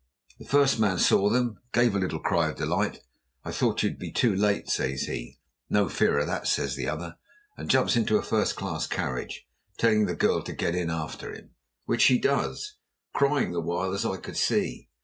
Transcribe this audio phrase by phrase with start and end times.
[0.39, 3.01] The first man saw them, and gave a little cry of delight.
[3.45, 5.37] 'I thought you'd be too late,' says he.
[5.69, 7.17] 'No fear of that,' says the other,
[7.55, 9.45] and jumps into a first class carriage,
[9.77, 11.51] telling the girl to get in after him,
[11.85, 12.77] which she does,
[13.13, 14.89] crying the while, as I could see.